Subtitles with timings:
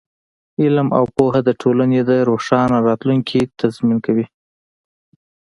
[0.63, 4.25] علم او پوهه د ټولنې د روښانه راتلونکي تضمین کوي.